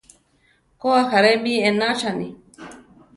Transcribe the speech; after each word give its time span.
Ko, 0.79 0.87
ajáre 1.01 1.33
mi 1.43 1.53
éenachani. 1.59 2.29